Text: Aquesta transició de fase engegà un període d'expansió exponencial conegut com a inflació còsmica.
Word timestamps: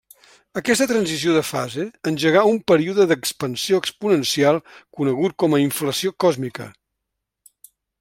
Aquesta 0.61 0.85
transició 0.91 1.35
de 1.35 1.43
fase 1.49 1.85
engegà 2.13 2.43
un 2.53 2.57
període 2.73 3.07
d'expansió 3.13 3.83
exponencial 3.85 4.61
conegut 5.01 5.41
com 5.45 5.55
a 5.59 5.65
inflació 5.69 6.19
còsmica. 6.27 6.73